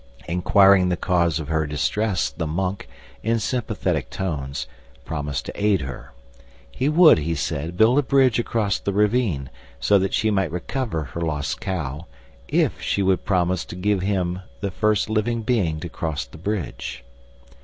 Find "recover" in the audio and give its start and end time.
10.51-11.03